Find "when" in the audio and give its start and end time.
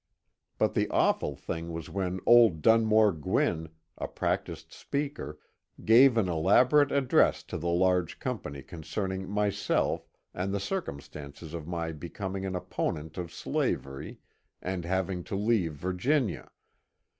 1.87-2.21